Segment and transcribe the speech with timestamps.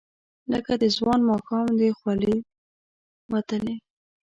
[0.51, 2.35] لکه د ځوان ماښام، د خولې
[3.31, 3.75] وتلې،